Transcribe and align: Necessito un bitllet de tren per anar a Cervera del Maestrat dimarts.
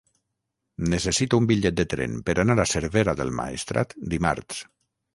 Necessito 0.93 1.41
un 1.43 1.51
bitllet 1.51 1.77
de 1.81 1.87
tren 1.95 2.17
per 2.31 2.37
anar 2.47 2.57
a 2.65 2.69
Cervera 2.75 3.17
del 3.23 3.37
Maestrat 3.43 3.99
dimarts. 4.17 4.69